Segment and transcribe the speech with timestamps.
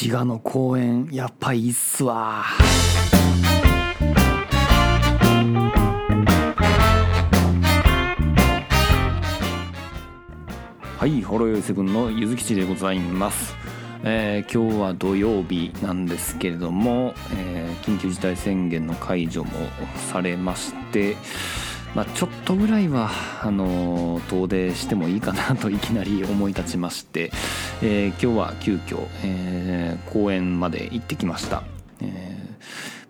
[0.00, 2.44] 滋賀の公園やっぱいいっすわ。
[10.96, 13.56] はいホロヨイセブンのゆずきちでございます、
[14.04, 19.50] えー今日は土曜日なんですけれども、えー緊急事態宣言の解除も
[20.12, 21.16] されまして
[21.94, 23.10] まあ、ちょっとぐらいは
[23.42, 27.32] あの遠出してもいいかなといきなり思い立ちまして、
[27.82, 31.62] えー今日は急遽、えー公園まで行ってきました。
[32.00, 32.38] えー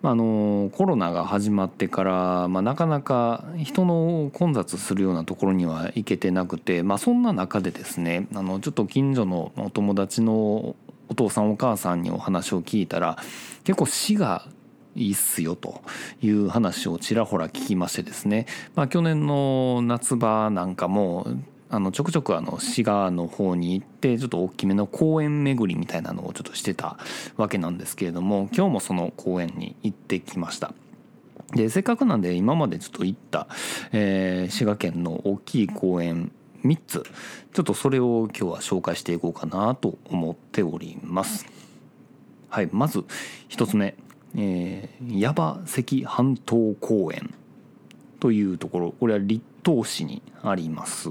[0.03, 10.77] まあ、あのコロナが始まってから、まあ、なかなか人の混雑するようなところには行けてなくて、まあ、そんな中でですねあのちょっと近所のお友達の
[11.09, 13.19] お父さんお母さんにお話を聞いたら
[13.65, 14.47] 結構市が
[14.99, 15.83] いいっすよと
[16.21, 21.27] いう話をちらほら聞きましてですね、まあ、去年の夏場なんかも
[21.71, 26.97] あのちょくちょくあの滋賀の方に行ってちょっと大きめの公園巡りみたいなのをちょっとしてた
[27.37, 30.73] わけなんですけれども今日もその公園に行ってきました。
[31.55, 33.47] でせっかくなんで今までちょっと行った、
[33.93, 36.31] えー滋賀県の大きい公園
[36.65, 37.05] 3つ
[37.55, 41.47] ちょっとそれを今日は紹介していこうかなと思っております。
[42.51, 43.05] はい、まず
[43.51, 43.95] 1つ目、
[44.37, 47.35] えー、矢場関半島公園
[48.21, 51.11] というところこれは立東市にあります。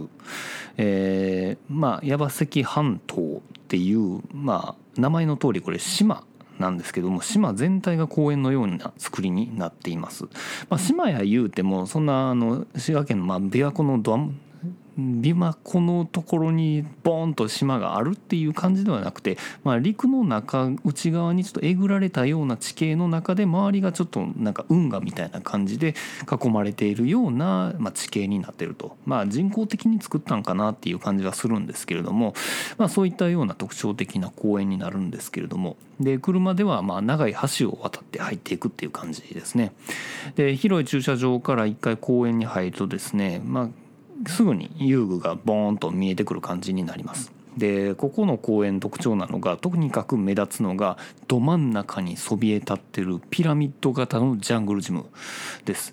[0.78, 6.24] えーまあ矢場関半島っていう、まあ、名前の通りこれ島
[6.58, 10.26] なんですけども島全体が公園のような作りになっています。
[10.70, 14.18] まあ、島や言うてもそんなあの滋賀県のまあ琵琶湖のドア
[14.98, 25.94] 琵琶湖のところにボーンと島があるっていう感じではなくて、まあ、陸の中内側にちょっとえぐられたような地形の中で周りがちょっとなんか運河みたいな感じで
[26.30, 32.34] 囲まれているような、まあ、地形になってると、まあ、人工的に作ったんかなっていう感じはするんですけれども、
[32.78, 39.72] まあ、そういったような特徴的な公園になるんですけれどもで車ではまあ長い橋を渡って入っていくっていう感じですね。
[40.36, 43.70] で広い駐車場から一回公園に入るとですね、まあ
[44.28, 47.32] すぐに遊具がボーンと見えてくる感じになります。
[47.58, 55.06] でここの公園特徴なのがとにかく目立つのがど真ん中にそびえ立ってるピラミッド型のジャングルジム
[55.66, 55.92] です。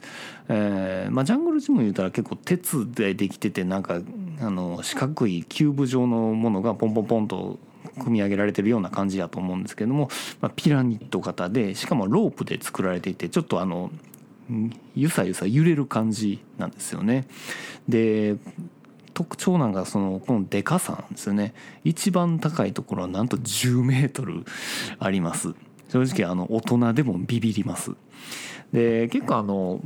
[0.48, 4.00] えーまあ、ジャングルジム言うたら結構鉄でできててなんか
[4.40, 7.58] あの四角いキューブ状のものがポンポンポンと
[7.98, 13.90] 組み上げられてるような感じだと思うんですけども、まあ、ピラミッド型でしかもロープで作られていてちょっとあの
[14.94, 17.26] ゆさゆさ揺れる感じなんですよね。
[17.88, 18.36] で
[19.14, 21.54] 特徴なんがそのこのでかさなんですよね。
[21.84, 24.44] 一番高いところはなんと10メートル
[24.98, 25.54] あります。
[25.88, 27.92] 正直あの大人でもビビります。
[28.74, 29.80] で結構あの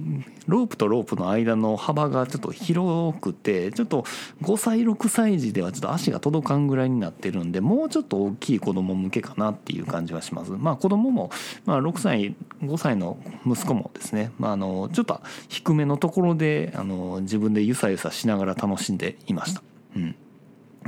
[0.46, 4.02] ロープとロープの間の幅がちょっと広くてちょっと
[4.40, 11.30] 5歳6歳児ではちょっと足が届かんぐらいになってるんでもうちょっと大きい子供向けかなっていう感じはしますまあ子供も、
[11.66, 15.20] まあ、6歳5歳の息子もですね、まあ、あのちょっと
[15.50, 19.62] 低めのところであの自分でゆさゆさしながら楽しんでいました。
[19.96, 20.16] うん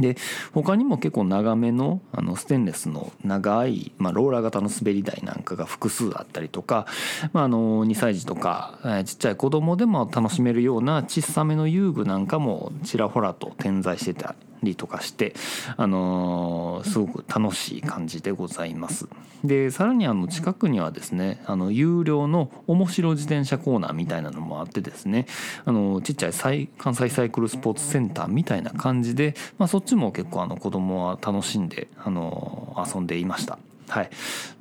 [0.01, 0.17] で
[0.53, 6.87] 他にも結構長めのあのステンレスの長い、まあ、ローラー型の滑り台なんかが複数あったりとか、
[7.33, 15.35] まあ、あの2歳児とか、えーちっちゃい子供でも楽しめるような小さめの遊具なんかもちらほらと点在してたりとかして、
[15.77, 19.09] あのすごく楽しい感じでございます。
[19.45, 25.27] でさらにあの近くにはですねあの有料の面白自転車コーナーみたいなのもあってですね
[25.65, 33.59] あのちっちゃい関西サイクルスポーツセンターみたいな感じで、まあ、そっちも結構あの子供は楽しんで、あの遊んでいました。
[33.89, 34.11] はい、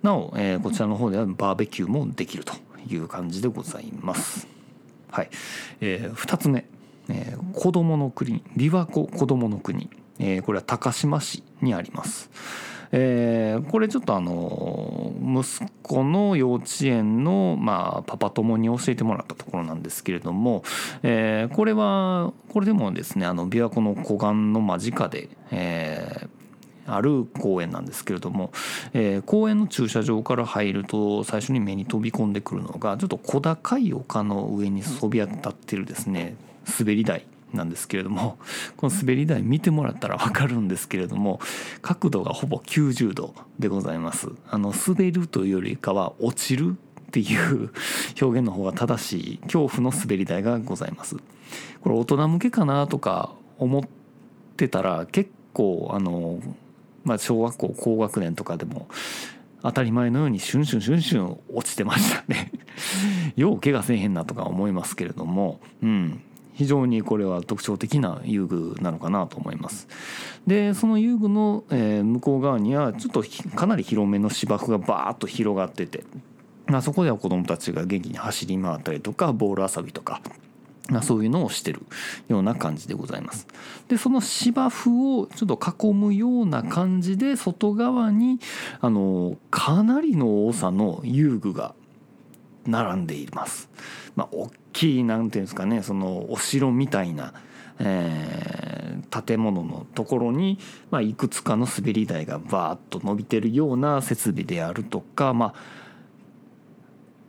[0.02, 2.54] なお、えーこちらの方ではバーベキューもできると
[2.88, 4.48] いう感じでございます。
[5.12, 5.30] はい、
[5.82, 6.66] えー、2つ目、
[7.09, 9.90] えー子どもの国琵琶湖子どもの国、
[10.20, 12.30] えーこれは高島市にあります。
[12.92, 20.64] えーこれちょっとあの息子の幼稚園の、まあ、パパ友に教えてもらったところなんですけれども、
[21.03, 26.30] えーこれはこれでもですねあの琵琶湖の湖岸の間近で、えー
[26.91, 28.52] ある公園なんですけれども、
[28.94, 36.35] えー公園の駐車場から入ると最初に目に飛び込んでくるのがちょっと小高い丘の上にそびえ立ってるですね
[36.80, 38.38] 滑り台なんですけれども
[38.78, 41.40] この滑り台見てもらったら分かるんですけれども
[41.82, 44.30] 角度がほぼ90度でございます。
[44.50, 46.78] あの滑るというよりかは落ちる
[47.08, 47.72] っていう
[48.22, 51.18] 表現の方が正しい恐怖の滑り台がございます。
[51.82, 53.84] これ大人向けかなとか思っ
[54.58, 56.40] てたら結構あの、
[57.04, 58.88] まあ、小学校高学年とかでも
[59.64, 62.52] 当たり前のようにシュンシュンシュンシュン落ちてましたね。
[63.36, 66.22] よう怪我せえへんなとか思いますけれどもうん。
[66.59, 69.88] 非常にこれは特徴的な遊具なのかなと思います
[70.46, 73.23] でその遊具の、え、向こう側にはちょっと
[73.56, 76.03] かなり広めの芝生がバーッと広がってて、
[76.66, 80.22] まあ、そこでは子どもたちが元気に走り回ったりとかボール遊びとか
[80.90, 81.84] ま、そういうのをしてる
[82.28, 83.46] ような感じでございます。
[83.88, 88.40] でその芝生をちょっと囲むような感じで外側に
[88.82, 91.76] あのかなりの多さの遊具が
[92.66, 93.70] 並んでいます。
[94.20, 97.34] まあ、大きいなんていうんですかねそのお城みたいな、
[97.80, 100.60] えー、建物のところに、
[100.92, 105.80] まあ、いくつかの滑り台がバーッと伸びてるような設備であるとか、まあ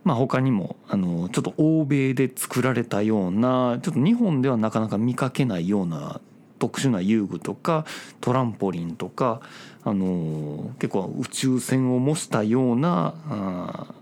[0.03, 6.19] まあ、他にもあのちょっと欧米で作られたようなちょっと日本ではなかなか見かけないような
[6.59, 7.85] 特殊な遊具とか
[8.19, 9.39] トランポリンとか
[9.85, 13.93] あの結構宇宙船を模したようなあ、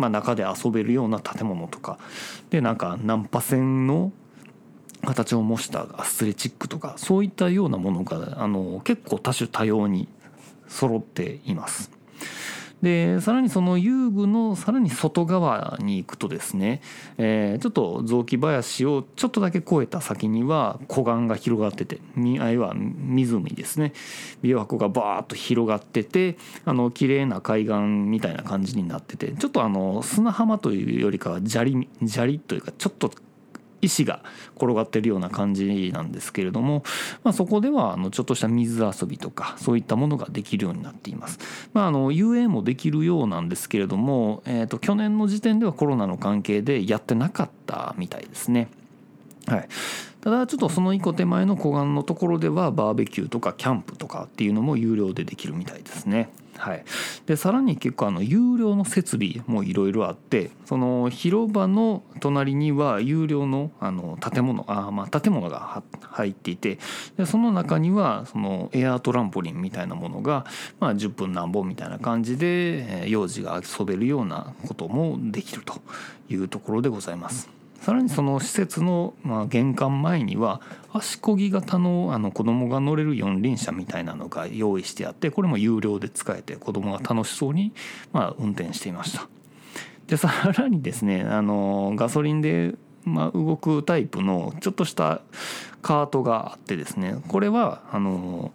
[0.00, 1.98] まあ、中で遊べるような建物とか
[2.48, 4.12] でなんか難破船の
[5.04, 10.08] 形を模したアスレチックとかそういったようなものがあの結構多種多様に
[10.68, 11.90] 揃っています。
[12.82, 16.80] でさらにその遊具のさらに外側に行くとですね、
[17.18, 22.00] えー、ちょっと雑木林をちょっとだけ越えた先には湖岸が広がってて
[22.40, 23.92] あいは湖ですね。
[24.42, 33.10] 琵琶湖がバーッと広がっててあの綺麗な海岸みたいな感じになっててちょっとあの砂浜というよりかは砂利砂利というかちょっと
[33.82, 34.22] 石が
[34.56, 36.82] 転がってるような感じなんですけれども、
[37.24, 41.38] まあ、そこではあのちょっとした水遊びとかそういったものができるようになっています。
[41.72, 48.68] まあ、あの遊泳もできるようなんですけれども、えー、と去年の時点ではコロナの関係でやってなかったみたいですね。
[49.46, 49.68] はい、
[50.20, 56.30] ただちょっとその一個手前の湖岸のところではバーベキューとかキャンプとかっていうのも有料でできるみたいですね。
[56.60, 56.84] はい、
[57.24, 66.78] でさらに結構あの有料の設備もいろいろあってその広場の隣には有料のあの建物あまあ建物が入っていて
[67.16, 70.44] でその中にはそのエアートランポリンみたいなものが、
[70.80, 75.80] まあ、10分何本みたいな感じで幼児が遊べるようなこともできると
[76.28, 77.59] いうところでございます。
[77.80, 80.60] さらにその施設のまあ玄関前には
[80.92, 87.72] 足こぎ型のあの子供が乗れる四輪車みたいなのが用意してあってこれも有料で使えて子供が楽しそうに
[88.12, 89.28] まあ運転していました。
[90.06, 92.74] でさらにですねあのガソリンで
[93.04, 95.22] まあ動くタイプのちょっとした
[95.80, 98.52] カートがあってですねこれはあの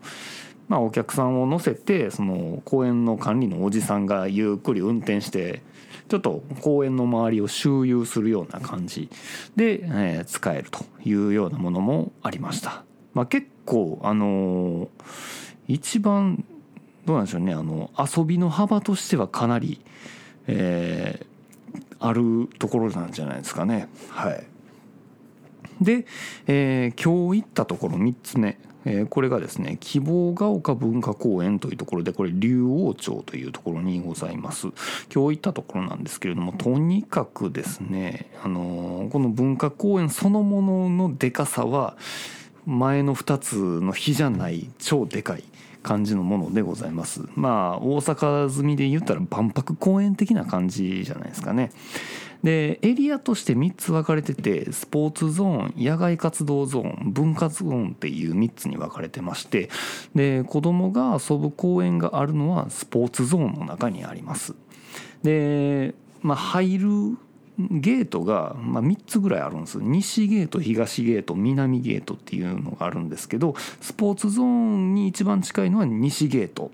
[0.68, 5.64] まあお客さんを乗せてその公園の管理のおじさんがゆっくり運転して
[6.08, 9.10] ちょっと公園の周りを周遊するような感じ
[9.56, 12.84] で、えー、使えるというようなものもありました。
[13.14, 14.90] まあ、結構あのー、
[15.68, 16.44] 一番
[17.06, 19.82] どうなんでしょうねあの遊びの幅としてはかなり、
[20.48, 23.88] えー、あるところなんじゃないですかね。
[24.10, 24.44] はい、
[25.82, 26.06] で、
[26.48, 34.68] えー、今日行ったところ3つ目えー、これがですね希望が丘文化公園というところでこれ竜王町というところにございます。
[35.14, 41.98] 今日行ったところなんですけれどもとにかくですね、あのー、この文化公園そのもののでかさは
[42.66, 45.44] 前の2つの日じゃない超でかい
[45.84, 47.22] 感じのものでございます。
[47.36, 51.72] まあ大阪済みで言ったら万博公園的な感じじゃないですかね。
[52.46, 59.72] でエリアとして3つ分かれててスポーツゾーン野外活動ゾーン文化ゾーンっていう3つに分かれてまして
[60.14, 64.54] で子どもが遊ぶ公園があるのはスポーツゾーンの中にあります。
[65.24, 66.88] で、まあ、入る
[67.58, 76.70] ゲートが、ま、3つぐらいあるんです西ゲート東ゲート南ゲートっていうのがあるんですけどスポーツゾーンに一番近いのは西ゲート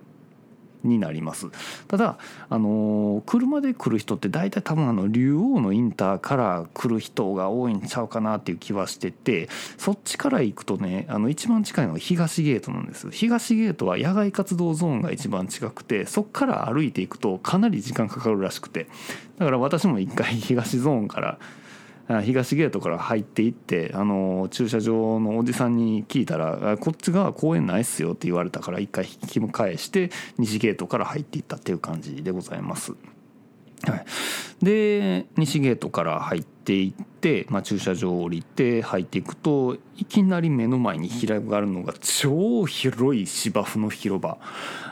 [0.83, 1.47] になります。
[1.87, 2.17] ただ
[2.49, 13.09] あの車で来る人って大体多分あの竜王のインターから来る人が多いんちゃうかなっていう気はしててそっちから行くとねあの一番近いのが東ゲートなんです。
[13.11, 18.87] 東ゲートは野外活動ゾーンが一番近くてそっから歩いていくとかなり時間かかるらしくて。
[19.37, 21.39] だから私も一回東ゾーンから
[22.21, 32.93] 東ゲートから入っていってあの駐車場のおじさんに聞いたらこっちが公園ないっすよって言われたから一回引き返して西ゲートから入っていったっていう感じでございます。
[33.83, 34.05] はい、
[34.63, 44.37] で西ゲートから入っていって、まあ、駐車場を降りて入っていくといきなり目の前に広がるのが超広い芝生の広場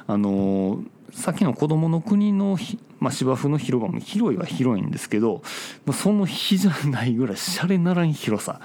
[0.08, 2.58] あのさっきの子供の国の、
[3.00, 5.42] まあ、芝生の広場も広いは広いんですけど
[5.86, 8.62] まあその日じゃないぐらいシャレならん広さ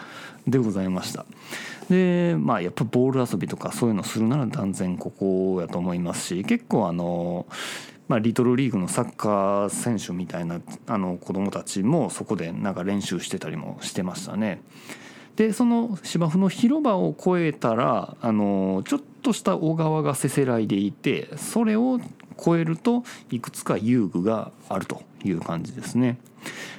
[0.47, 1.25] でございました
[1.89, 7.47] でまあやっぱボール遊びとかそういうのするなら断然ここやと思いますし結構あの
[8.07, 14.61] まあ、リトルリーグのサッカー選手みたいなあの子供たちもそこでなんか練習してたりもしてましたね。
[15.37, 21.99] でその芝生の広場を越えたらあのちょっとした小川がせせらいでいてそれを
[22.39, 26.19] 越えるといくつか遊具があるという感じですね。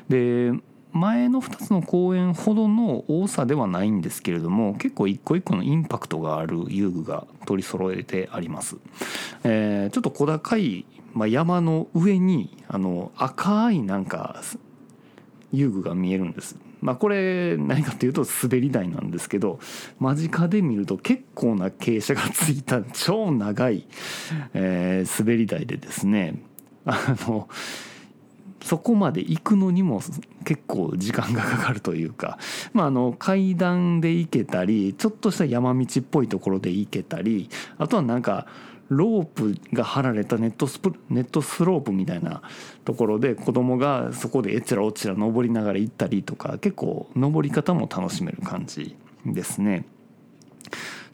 [0.09, 0.51] で
[0.95, 8.77] 前の2つの公園ほどの多さではないんですけれども結構一個一個のインパクトがある遊具が取り揃えてあります。
[9.43, 14.41] えー、ちょっと小高い、まあ、山の上にあの赤いなんか
[15.51, 16.55] 遊具が見えるんです。
[16.85, 19.59] まあ、これ何かっていうと滑り台なんですけど
[19.97, 23.87] 間近で見ると結構な傾斜がついた超長い、
[24.53, 26.39] えー、滑り台でですね
[26.85, 27.49] あの
[28.61, 29.99] そこまで行くのにも
[30.43, 32.37] 結構時間がかかるというか、
[32.73, 37.49] まあ、あの階段で行けたりちょっとした山道っぽいところで行けたり
[37.79, 38.45] あとはなんか
[38.89, 42.41] ロープが張られたネットスプネットスロープみたいな
[42.83, 49.85] ところで子供がそこでえちらおちら登りながら行ったりとか結構登り方も楽しめる感じですね。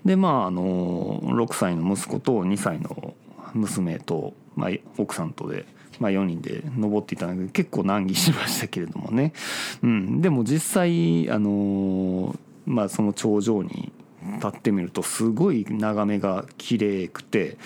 [0.04, 3.14] でまああの6歳の息子と2歳の
[3.54, 5.66] 娘と、まあ、奥さんとで。
[6.00, 9.34] まあ、4人で登っていたので結構難儀しましたけれどもね、
[9.84, 12.36] うん、でも実際あの
[12.66, 13.92] まあその頂上に
[14.36, 17.58] 立ってみるとすごい眺めが綺麗くて。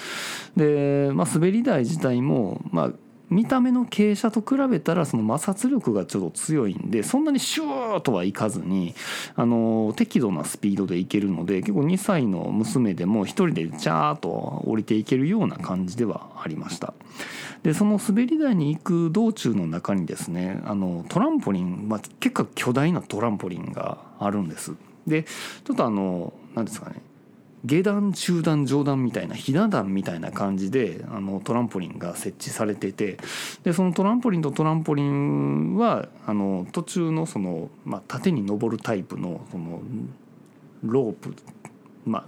[0.56, 2.92] で、まあ、滑り台自体も、まあ、
[3.30, 8.94] 見た目の傾斜と比べたらその摩擦力がちょっと強いんでそんなにシューとはいかずに
[9.36, 14.30] あの適度なスピードでいけるので結構2歳の娘でも一人でチャーッと
[14.66, 16.94] 降りていけるような感じではありました。
[17.64, 24.74] でその滑り台に行く道中の中にですねあのトランポリン、まあ、結構巨大なトランポリンがあるんです。
[25.08, 26.96] でちょっとあの何ですかね。
[27.66, 33.18] 下段中段上段みたいなひな壇みたいな感じであのトランポリンが設置されてて
[33.64, 39.82] でそのトランポリンとトランポリンはあの途中のその、まあ、縦に登るタイプのその
[40.84, 41.34] ロープ、
[42.06, 42.28] ま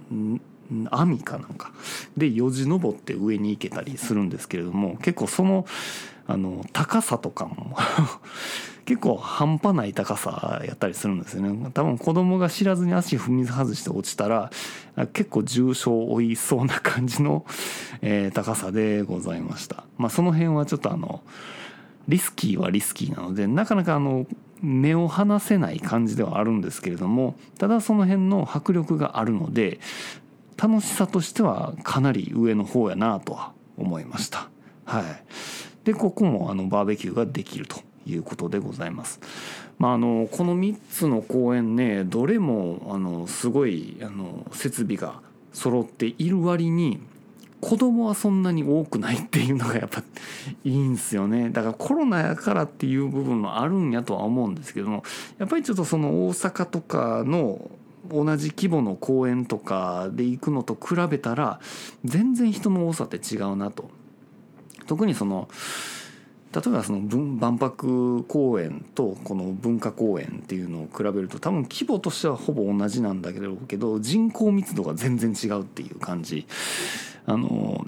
[0.90, 1.72] あ、網かなんか
[2.16, 5.66] でよじ登って上に行けたりするんですけれども結構その
[6.28, 7.74] あの高さとかも
[8.84, 11.70] 結構半端ない高さやったりするんですよね。
[11.72, 14.50] 多分子供が知らずに足踏み外して落ちたら
[15.14, 17.44] 結構重傷を負いそうな感じの、
[18.02, 19.84] えー、高さでございました。
[19.96, 21.22] まあその辺はちょっとあの
[22.08, 24.26] リスキーはリスキーなのでなかなかあの
[24.60, 29.80] 目を離せない感じではあるんですけれどもただその辺の迫力があるので
[30.58, 34.48] 楽しさとしてはかなり上の方やなとは思いました。
[34.84, 35.04] はい。
[35.84, 39.20] でここもあのバーベキューができるということでございます。
[39.78, 45.20] まあ、あのこの3つの公園ねどれもあのすごいあの設備が
[45.52, 47.00] 揃っている割に
[47.60, 50.02] 子供はそんなに多くないっていうのがやっぱ
[50.64, 55.02] いいんですよねだからコロナやからっていう部分もあるんやとは思うんですけども
[55.38, 57.70] やっぱりちょっとその大阪とかの
[58.10, 61.60] 同じ規模の公園とかで行くのと比べたら
[62.04, 63.90] 全然人の多さって違うなと。
[64.88, 65.48] 特にその
[66.52, 76.46] 例えばその万博公園とこの文化公園っていうのを比べると多分規模としてはほぼ同じなんだけどけど人口密度が全然違うっていう感じ
[77.26, 77.86] あの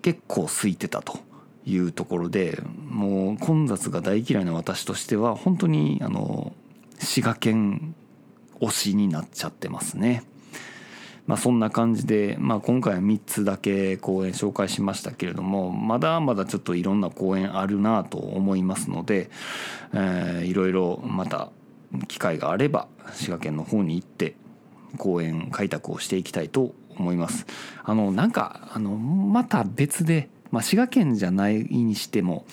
[0.00, 1.18] 結構空いてたと
[1.66, 6.54] いうところでもう混雑が大嫌いな私としては本当にあの
[6.98, 7.94] 滋賀県
[8.60, 10.22] 推しになっちゃってますね。
[11.30, 19.30] まあ、そんな感じで、まあ、今回は3つだけ公演紹介しましたけれどもまだまだちょっといろんな公演あるなと思いますので、
[19.94, 21.52] えー、いろいろまた
[22.08, 24.34] 機会があれば滋賀県の方に行って
[24.98, 27.46] 公演開拓をしていきたいと思います。
[27.84, 32.44] あのなんかあのまた別で、まあ、滋賀県じゃないにしても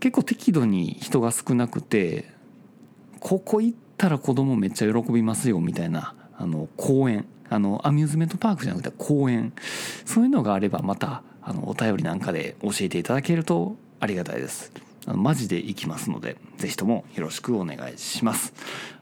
[0.00, 2.32] 結構適度に人が少なくて
[3.20, 9.52] ここ行ったら子供めっちゃ喜びますよみたいなあの公園あのアミューズメントパークじゃなくて公園。
[10.04, 14.72] そういうのがあればまたあのお便りなんかで教えていただけるとありがたいです。
[15.06, 18.52] あのマジで行きますので是非ともよろしくお願いします。